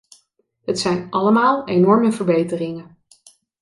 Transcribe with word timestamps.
Het 0.65 0.79
zijn 0.79 1.09
allemaal 1.09 1.67
enorme 1.67 2.11
verbeteringen. 2.11 2.97